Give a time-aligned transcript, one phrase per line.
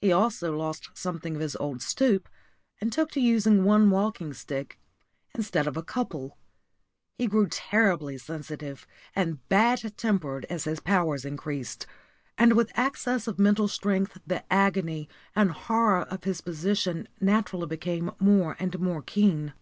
[0.00, 2.28] He also lost something of his old stoop,
[2.80, 4.78] and took to using one walking stick
[5.34, 6.38] instead of a couple.
[7.18, 11.84] He grew terribly sensitive and bad tempered as his powers increased;
[12.38, 18.12] and with access of mental strength the agony and horror of his position naturally became
[18.20, 19.52] more and more keen.